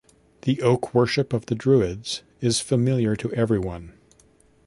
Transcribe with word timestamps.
The 0.41 0.63
oak-worship 0.63 1.31
of 1.31 1.45
the 1.45 1.53
Druids 1.53 2.23
is 2.39 2.59
familiar 2.59 3.15
to 3.17 3.31
everyone. 3.33 3.93